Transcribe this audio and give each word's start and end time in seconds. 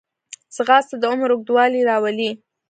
ځغاسته 0.55 0.95
د 1.01 1.03
عمر 1.11 1.29
اوږدوالی 1.31 1.81
راولي 1.89 2.31